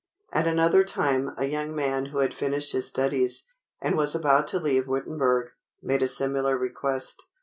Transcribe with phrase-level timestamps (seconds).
[0.33, 3.45] At another time, a young man who had finished his studies,
[3.79, 5.51] and was about to leave Wittenberg,
[5.83, 7.25] made a similar request.